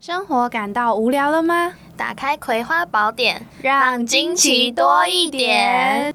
[0.00, 1.74] 生活感到无聊了吗？
[1.94, 6.14] 打开《葵花宝典》，让惊奇多一点。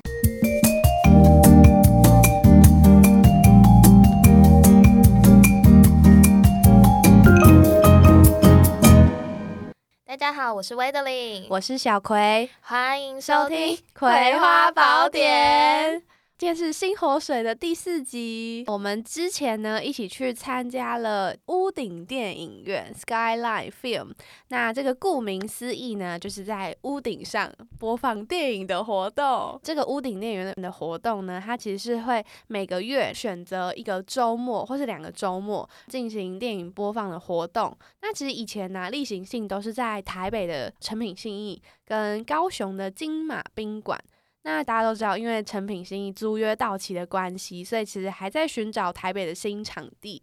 [10.08, 16.02] 大家好，我是威德琳，我是小葵，欢迎收听《葵花宝典》。
[16.38, 18.66] 今天是新活水的第四集。
[18.68, 24.12] 我们之前呢一起去参加了屋顶电影院 Skyline Film。
[24.50, 29.58] 那这个顾名思义呢，就是在屋顶上播放电影的活动。
[29.64, 37.74] 这个屋顶电影院的活动呢，它其实是会每个月选择一个周末或是两个周末进行电影播放的活动。
[38.02, 43.98] 那其实以前呢，例行性都是在台北的成品信义跟高雄的金马宾馆。
[44.46, 50.22] 那大家都知道，因为成品新意租约到期的关系，所以其实还在寻找台北的新场地。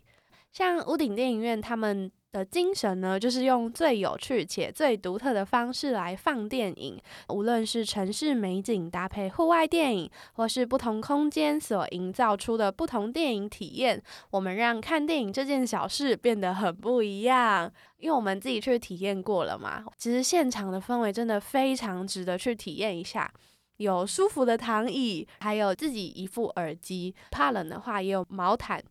[0.53, 6.97] 像屋顶电影院，他们的精神呢，就是用最有趣且最独特的方式来放电影。
[7.31, 14.01] 无论是城市美景搭配户外电影，或是不同空间所营造出的不同电影体验，
[14.31, 17.69] 我们让看电影这件小事变得很不一样。
[17.99, 23.29] 因为我们自己去体验过了嘛，其实现场的氛围真的非常值得去体验一下。
[23.77, 28.83] 有舒服的躺椅，还有自己一副耳机，怕冷的话也有毛毯。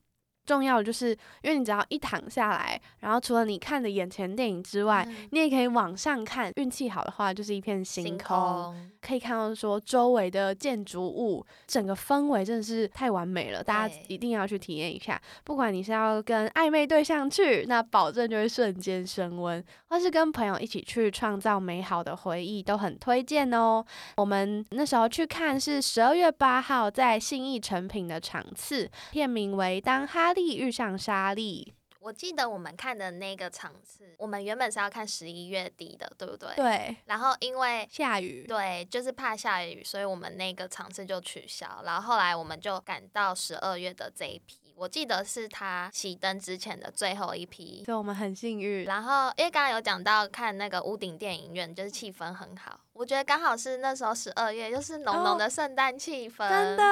[0.45, 1.11] 重要的就是，
[1.41, 6.51] 因为你只要一躺下来，然后除了你看的眼前电影之外，你也可以往上看。
[6.55, 13.63] 运气好的话，就是一片星空，可以看到说周围的建筑物，整个氛围真的是太完美了。
[13.63, 15.19] 大家一定要去体验一下。
[15.43, 23.83] 不管你是要跟暧昧对象去，那保证就会瞬间升温；或是跟朋友一起去创造美好的回忆，都很推荐哦。
[24.17, 30.57] 我们那时候去看是十二月八号在信义成品的场次，片名为《当哈利》。
[30.61, 36.53] 遇上沙莉，我记得我们看的那个场次，我们原本是要看十一月底的，对不对？
[36.55, 36.97] 对。
[37.05, 41.81] 然后因为下雨，对，就是怕下雨，所以我们那个场次就取消。
[41.83, 44.59] 然后后来我们就赶到十二月的这一批。
[44.75, 48.83] 我记得是他熄灯之前的最后一批，所以我们很幸运。
[48.85, 52.79] 然后因为刚刚有讲到看那个屋顶电影院，就是气氛很好。
[53.01, 56.83] 我觉得刚好是那时候十二月，就是浓浓的圣诞气氛，真的。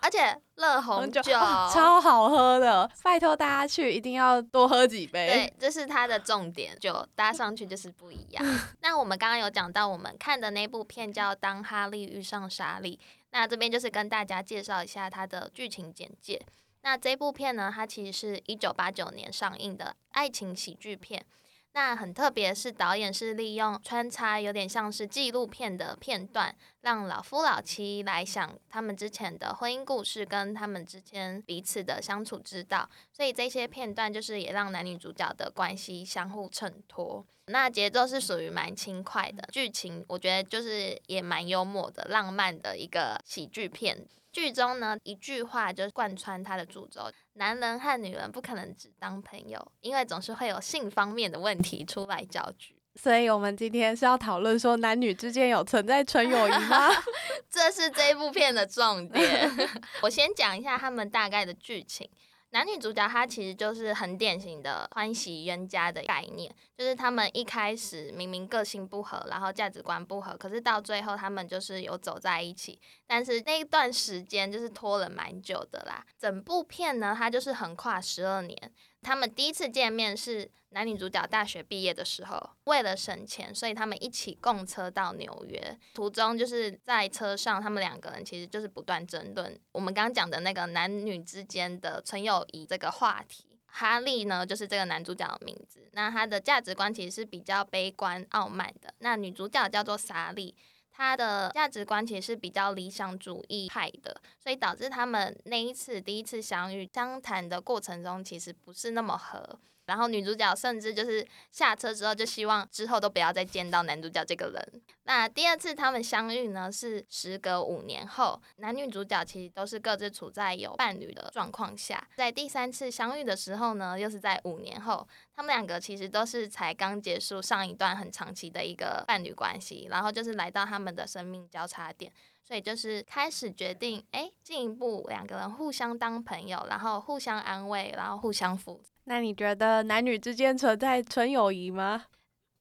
[0.00, 1.20] 而且热 红酒
[1.74, 5.26] 超好喝的，拜托大家去一定要多喝几杯。
[5.26, 8.44] 对，这是它的重点，就搭上去就是不一样。
[8.80, 12.96] 那我们刚刚有讲到我们看的那部片叫《当哈利遇上莎莉》，
[13.32, 16.40] 那这边就是跟大家介绍一下它的剧情简介。
[16.82, 21.26] 那这部片呢，它其实是一九八九年上映的爱情喜剧片。
[21.72, 32.90] 那很特别，是导演是利用穿插有点像是纪录片的片段，让老夫老妻来想他们之前的婚姻故事，跟他们之间彼此的相处之道。
[33.12, 37.24] 所以这些片段就是也让男女主角的关系相互衬托。
[37.46, 44.06] 那节奏是属于蛮轻快的，剧情我觉得就是也蛮幽默的、浪漫的一个喜剧片。
[44.32, 52.76] 剧中呢，一句话就贯穿他的主轴：男人和女人不可能只当朋友，因为总是会有性方面的问题出来搅局。
[52.96, 56.90] 所以，我们今天是要讨论说，男女之间有存在纯友谊吗？
[57.48, 59.50] 这是这部片的重点。
[60.02, 62.06] 我先讲一下他们大概的剧情。
[62.52, 72.78] 男女主角他其实就是很典型的欢喜冤家的概念，就是他们一开始明明个性不合，然后价值观不合，可是到最后他们就是有走在一起，
[73.10, 76.06] 但是那一段时间就是拖了蛮久的啦。
[76.16, 78.72] 整部片呢，它就是横跨十二年。
[79.02, 85.76] 他们第一次见面是男女主角大学毕业的时候，为了省钱，所以他们一起共车到纽约。
[85.92, 93.44] 途中就是在车上，他们两个人其实就是不断争论我们刚刚讲的那个男女之间的纯友谊这个话题。
[93.72, 95.88] 哈利呢，就是这个男主角的名字。
[95.94, 98.94] 那他的价值观其实是比较悲观傲慢的。
[98.98, 100.54] 那女主角叫做莎莉。
[101.00, 109.58] 他的价值观其实是比较理想主义派的，所以导致他们那一次第一次相遇相谈的过程中，其实不是那么合。
[109.90, 114.82] 然后女主角甚至就是下车之后就希望之后都不要再见到男主角这个人。
[115.02, 122.06] 那第二次他们相遇呢，是时隔五年后，男女主角其实都是各自处在有伴侣的状况下。
[122.16, 125.04] 在第三次相遇的时候呢，又是在五年后，
[125.34, 132.12] 他们两个其实都是才刚结束上一段很长期的一个伴侣关系，然后就是来到他们的生命交叉点，
[132.50, 138.82] 所以就是开始决定，哎，进一步两个人互相当朋友，然后互相安慰，然后互相扶。
[139.04, 142.06] 那你觉得男女之间存在纯友谊吗？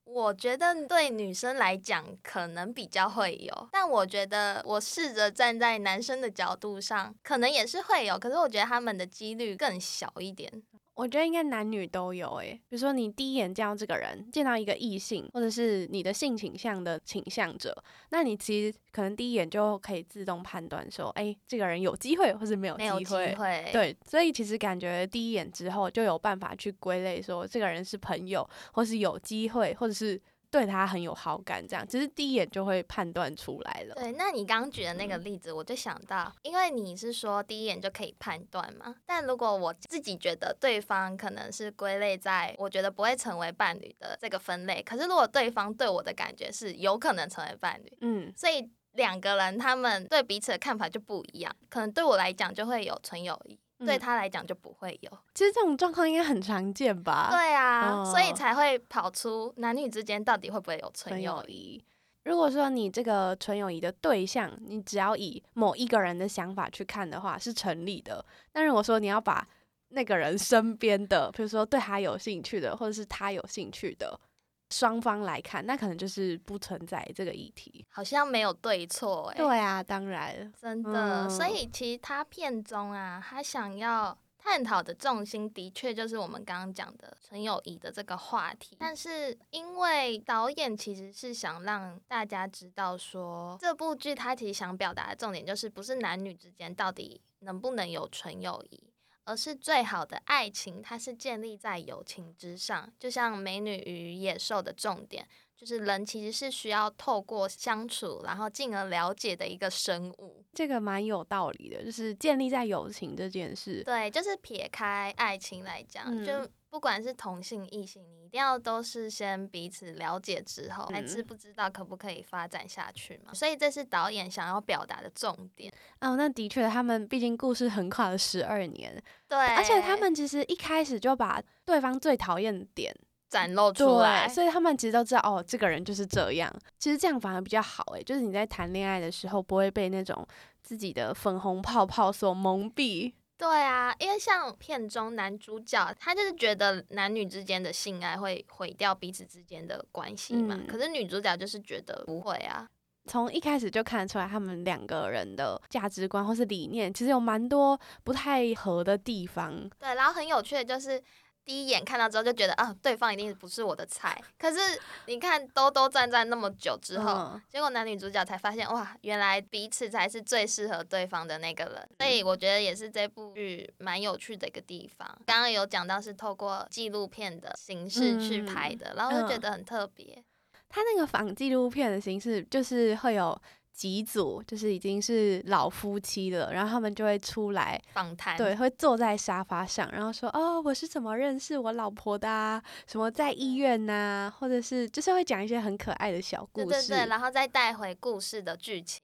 [0.04, 10.52] 我觉得对女生来讲可能比较会有，但我觉得我试着站在男生的角度上，可能也是会有，可是我觉得他们的几率更小一点。
[11.00, 17.74] 我觉得应该男女都有诶，比如说你第一眼见到这个人，见到一个异性，或者是你的性倾向的倾向者，
[18.10, 23.70] 那你其实可能第一眼就可以自动判断说，哎，这个人有机会，或是没有没有机会。
[23.72, 30.22] 对，所以其实感觉第一眼之后就有办法去归类说，这个人是朋友，或是有机会，或者是。
[30.52, 33.96] 对他很有好感，这样其实第一眼就会判断出来了。
[33.96, 38.96] 对，那你刚举的那个例子，我就想到，因为你是说第一眼就可以判断嘛。
[39.06, 53.60] 但如果我自己觉得对方可能是归类在我觉得不会成为伴侣的这个分类，可是如果对方对我的感觉是有可能成为伴侣，嗯，所以两个人他们对彼此的看法就不一样，可能对我来讲就会有纯友谊。
[53.86, 57.30] 对他来讲就不会有，其实这种状况应该很常见吧？
[57.32, 61.84] 对啊，所以才会跑出男女之间到底会不会有纯友谊？
[62.24, 68.24] 如果说你这个纯友谊的对象，你只要以某一个人的想法去看的话，是成立的。
[68.52, 69.48] 但如果说你要把
[69.90, 74.20] 那个人身边的，比如说对他有兴趣的，或者是他有兴趣的。
[74.70, 79.38] 双方来看，那可能就是不存在这个议题，好像没有对错哎。
[79.38, 81.28] 对啊，当然，真的。
[81.30, 88.76] 所以其实他片中啊，他想要探讨的重心，的确就是我们刚刚讲的纯友谊的这个话题。
[88.80, 98.84] 但是因为导演其实是想让大家知道，说这部剧他其实想表达的重点，就是不是男女之间到底能不能有纯友谊。
[99.30, 102.92] 而是最好的爱情，它是建立在友情之上。
[102.98, 110.44] 就像《美女与野兽》的重点，就是人其实是需要透过相处，然后进而了解的一个生物。
[110.52, 113.84] 这个蛮有道理的，就是建立在友情这件事。
[113.84, 116.50] 对，就是撇开爱情来讲，就。
[116.70, 123.34] 不管是同性异性，你一定要都是先彼此了解之后，还知不知道可不可以发展下去嘛？
[123.34, 125.74] 所以这是导演想要表达的重点。
[126.02, 132.96] 哦，那的确，他们毕竟故事横跨了十二年，对，而且他们其实一开始就把对方最讨厌的点
[133.28, 136.54] 展露出来，所以他们其实都知道，哦，这个人就是这样。
[136.78, 140.28] 其实这样反而比较好，诶，就是你在谈恋爱的时候不会被那种
[140.62, 143.14] 自己的粉红泡泡所蒙蔽。
[143.40, 150.60] 对啊，因为像片中男主角，他就是觉得男女之间的性爱会毁掉彼此之间的关系嘛。
[150.68, 152.68] 可是女主角就是觉得不会啊。
[153.06, 159.68] 从一开始就看得出来，他们两个人的价值观或是理念，其实有蛮多不太合的地方。
[159.80, 161.02] 对，然后很有趣的就是。
[161.50, 164.22] 第一眼看到之后就觉得啊，对方一定不是我的菜。
[164.38, 164.60] 可是
[165.08, 171.90] 你看兜兜转转那么久之后，结果男女主角才发现哇，原来彼此才是最适合对方的那个人。
[171.98, 175.08] 所以我觉得也是这部剧蛮有趣的一个地方。
[175.26, 180.24] 刚刚有讲到是透过纪录片的形式去拍的，然后就觉得很特别。
[180.70, 183.42] 他那个仿纪录片的形式就是会有。
[183.72, 192.30] 几组就是已经是老夫妻了，然后他们就会出来访谈，对，会坐在沙发上，然后说：“哦，我是怎么认识我老婆的？
[192.30, 192.62] 啊？
[192.88, 199.02] 什么在医院呐，或者是就是会讲一些很可爱的小故事，对对对，然后再带回故事的剧情。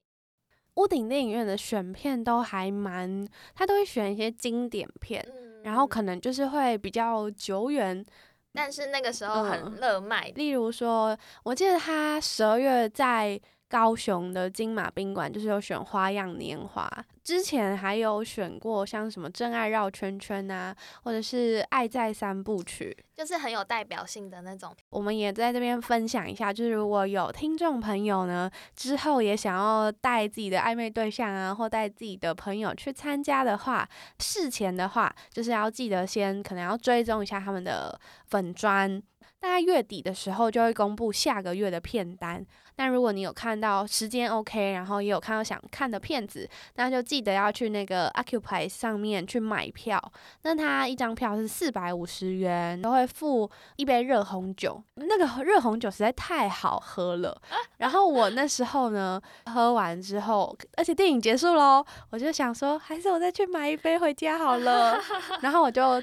[0.75, 5.25] 屋顶电影院的选片都还蛮，他都会选一些经典片，
[5.63, 8.06] 然后可能就是会比较久远，
[8.53, 10.29] 但是那个时候很热卖。
[10.35, 13.39] 例如说，我记得他十二月在。
[13.67, 16.88] 高雄的金马宾馆就是有选《花样年华》，
[17.23, 24.73] 之前还有选过像什么《真爱绕圈圈》啊，或者是《爱在三部曲》，就是很有代表性的那种。
[24.91, 39.01] 我们也在这边分享一下，就是如果有听众朋友呢，之后也想要带自己的暧昧对象啊，或带自己的朋友去参加的话，事前的话就是要记得先可能要追踪一下他们的粉砖。
[39.38, 42.43] 大概月底的时候就会公布下个月的片单。
[42.77, 50.01] 那如果你有看到时间 OK，然后也有看到想看的片子，那就记得要去那个 Occupy 上面去买票。
[50.41, 54.82] 那它一张票是四百五十元，都会付一杯热红酒。
[54.96, 57.41] 那个热红酒实在太好喝了。
[57.77, 65.00] 然后我那时候呢，喝完之后，而且电影结束喽，我就想说，还是我再去买一杯回家好了。
[65.41, 66.01] 然后我就。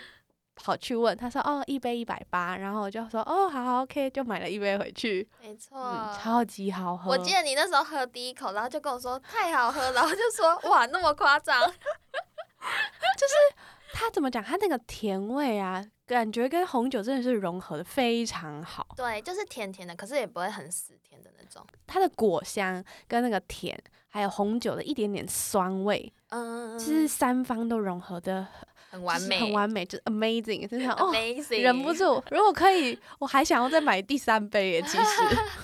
[0.65, 5.77] 跑去问他说哦一杯一百八，然后我就说哦好好 OK 就买了一杯回去，没错，
[6.17, 7.11] 超级好喝。
[7.11, 13.35] 我记得你那时候喝第一口，然后就跟我说太好喝，然后就说哇那么夸张， 就是
[13.93, 18.87] 他怎么讲，他那个甜味啊，感觉跟红酒真的是融合的非常好。
[18.97, 21.67] 对，就是甜甜的，可是也不会很死甜的那种。
[21.89, 23.77] 它的果香跟那个甜，
[24.09, 28.47] 还有红酒的一点点酸味，嗯，其实三方都融合的。
[28.93, 31.11] 很完美，很完美，就是 amazing，真的 哦，
[31.49, 32.23] 忍不住。
[32.31, 34.83] 如果可以，我还想要再买第三杯耶。
[34.83, 35.05] 其实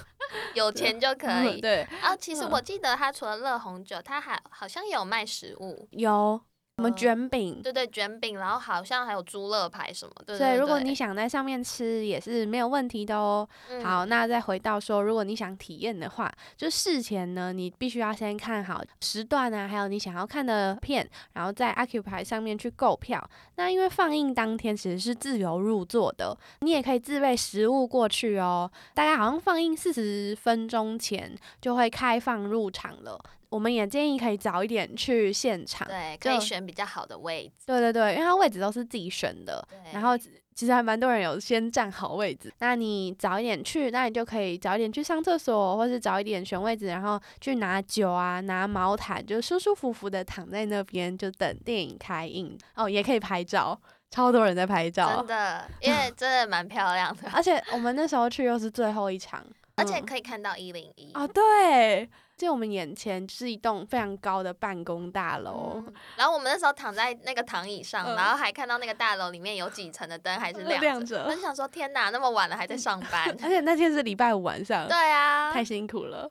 [0.55, 1.61] 有钱就可以。
[1.61, 5.87] 对啊，其实我记得他除了热红酒，他还好像有卖食物。
[5.91, 6.41] 有，
[6.79, 10.39] 什么卷饼，对对卷饼，然后好像还有猪肋排什么的。
[10.39, 13.47] 所以如果你想在上面吃也是没有问题的哦。
[13.69, 23.29] 嗯好，那再回到说，如果你想体验的话，就事前呢，你必须要先看好时段啊，还有你想要看的片，然后在 Occupy 上面去购票。
[23.57, 28.71] 那因为放映当天其实是自由入座的，你也可以自备食物过去哦。
[28.95, 33.19] 大概好像放映四十分钟前就会开放入场了。
[33.49, 35.87] 我们也建议可以早一点去现场。
[35.89, 37.65] 对，可以选比较好的位置。
[37.67, 52.59] 对对对，因为它位置都是自己选的，然后其实还蛮多人有先占好位置，那你早一点去，那你就可以早一点去上厕所，或是早一点选位置，然后去拿酒啊，拿毛毯，就舒舒服服的躺在那边，就等电影开映。
[52.75, 61.13] 哦，也可以拍照，超多人在拍照真，的， 因为真的蛮漂亮的，而且我们那时候去又是最后一场，而且嗯可以看到一零一。
[61.15, 65.73] 哦对，就我们眼前是一栋非常高的办公大楼。
[65.75, 73.29] 嗯然后我们那时候躺在那个躺椅上，嗯然后还看到那个大楼里面有几层的灯还是亮亮着，着我就想说天哪，那么晚了还在上班。
[73.43, 76.31] 而且那天是礼拜五晚上，对啊，太辛苦了。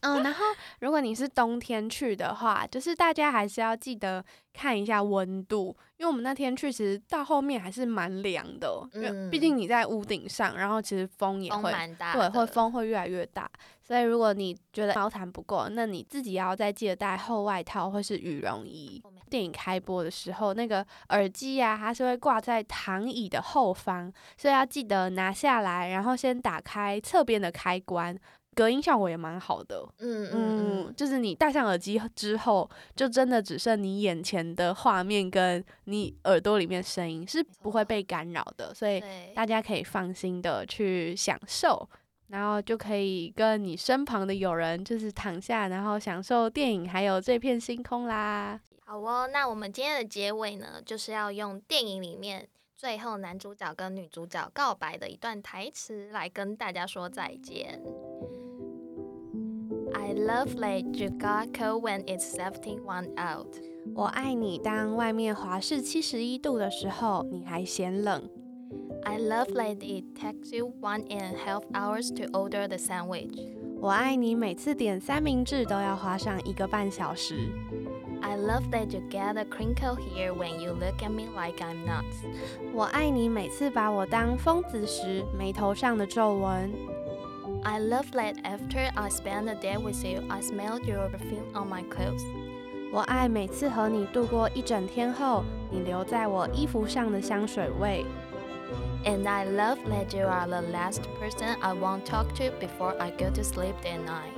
[0.00, 0.44] 嗯，然后
[0.80, 11.72] 如果你是冬天去的话，就是大家还是要记得看一下温度，因为我们那天去其实到后面还是蛮凉的，因为毕嗯竟你在屋顶上，然后其实风也会。
[12.12, 13.50] 对，会风会越来越大，
[13.82, 19.02] 所以如果你觉得毛毯不够，那你自己要再记得带厚外套或是羽绒衣。
[19.28, 28.16] 电影开播的时候，那个耳机啊，它是会挂在躺椅的后方，所以要记得拿下来，然后先打开侧边的开关，
[28.56, 29.86] 隔音效果也蛮好的。
[29.98, 39.00] 嗯嗯嗯嗯，，就是你戴上耳机之后，就真的只剩你眼前的画面跟你耳朵里面声音是不会被干扰的，所以，
[39.34, 41.86] 大家可以放心的去享受，
[42.28, 48.58] 然后就可以跟你身旁的友人就是躺下，然后享受电影还有这片星空啦。
[48.86, 57.82] 好哦，那我们今天的结尾呢，就是要用电影里面最后男主角跟女主角告白的一段台词来跟大家说再见。
[59.95, 63.55] I love late you got cold when it's seventy one out.
[63.95, 68.29] 我爱你，当外面华氏七十一度的时候，你还嫌冷。
[69.03, 73.31] I love late it takes you one and a half hours to order the sandwich.
[73.79, 77.49] 我爱你，每次点三明治都要花上一个半小时。
[78.21, 81.83] I love that you get a crinkle here when you look at me like I'm
[81.87, 82.23] nuts.
[82.71, 86.71] 我爱你，每次把我当疯子时，眉头上的皱纹。
[87.65, 91.69] I love that after I spend a day with you, I smell your perfume on
[91.69, 92.23] my clothes.
[92.91, 98.05] 我爱每次和你度过一整天后，你留在我衣服上的香水味。
[99.05, 103.11] And I love that you are the last person I won't talk to before I
[103.11, 104.33] go to sleep that night.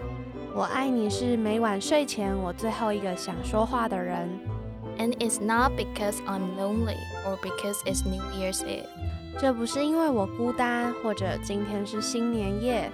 [0.56, 4.30] 我爱你是每晚睡前我最后一个想说话的人。
[5.00, 8.86] And it's not because I'm lonely or because it's New Year's Eve.
[9.39, 12.92] 这不是因为我孤单，或者今天是新年夜。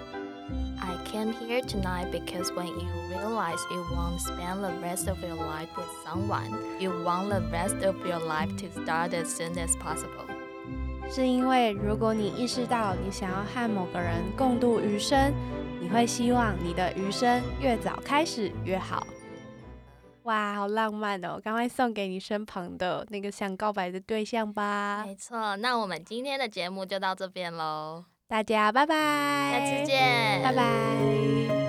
[1.14, 5.36] I came here tonight because when you realize you won't spend the rest of your
[5.36, 9.76] life with someone, you want the rest of your life to start as soon as
[9.78, 10.26] possible.
[11.08, 15.32] 是因为如果你意识到你想要和某个人共度余生，
[15.80, 19.06] 你会希望你的余生越早开始越好。
[20.24, 21.40] 哇，好浪漫哦！
[21.40, 25.04] 赶快送给你身旁的那个想告白的对象吧。
[25.06, 28.95] 没错，那我们今天的节目就到这边喽， 大家拜拜。
[29.53, 30.43] 下次见。
[30.43, 31.64] 拜拜。